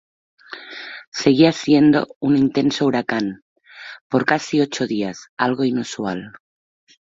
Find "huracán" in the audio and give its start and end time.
2.87-3.43